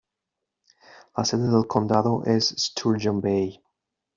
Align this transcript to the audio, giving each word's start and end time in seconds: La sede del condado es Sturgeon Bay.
La 1.15 1.23
sede 1.25 1.45
del 1.51 1.67
condado 1.67 2.23
es 2.25 2.55
Sturgeon 2.57 3.21
Bay. 3.21 3.61